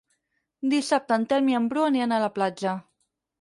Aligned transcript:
Dissabte 0.71 1.15
en 1.17 1.27
Telm 1.33 1.51
i 1.51 1.59
en 1.59 1.67
Bru 1.75 1.85
aniran 1.91 2.17
a 2.17 2.21
la 2.25 2.31
platja. 2.39 2.75